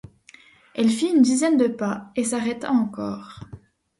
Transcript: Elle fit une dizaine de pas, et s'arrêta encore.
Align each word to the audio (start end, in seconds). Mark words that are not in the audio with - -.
Elle 0.73 0.89
fit 0.89 1.11
une 1.13 1.21
dizaine 1.21 1.57
de 1.57 1.67
pas, 1.67 2.11
et 2.15 2.23
s'arrêta 2.23 2.71
encore. 2.71 3.41